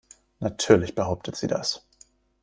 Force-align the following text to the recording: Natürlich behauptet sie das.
Natürlich 0.39 0.95
behauptet 0.95 1.35
sie 1.35 1.45
das. 1.45 1.85